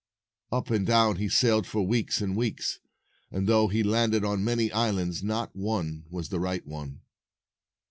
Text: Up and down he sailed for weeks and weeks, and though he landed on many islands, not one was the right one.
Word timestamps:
Up 0.51 0.71
and 0.71 0.83
down 0.83 1.17
he 1.17 1.29
sailed 1.29 1.67
for 1.67 1.83
weeks 1.85 2.21
and 2.21 2.35
weeks, 2.35 2.79
and 3.29 3.45
though 3.47 3.67
he 3.67 3.83
landed 3.83 4.25
on 4.25 4.43
many 4.43 4.71
islands, 4.71 5.21
not 5.21 5.55
one 5.55 6.05
was 6.09 6.29
the 6.29 6.39
right 6.39 6.65
one. 6.65 7.01